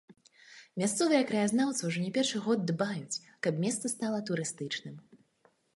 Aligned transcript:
Мясцовыя 0.83 1.27
краязнаўцы 1.31 1.81
ўжо 1.89 1.99
не 2.07 2.11
першы 2.17 2.37
год 2.49 2.65
дбаюць, 2.73 3.21
каб 3.49 3.63
месца 3.67 3.85
стала 3.99 4.19
турыстычным. 4.33 4.95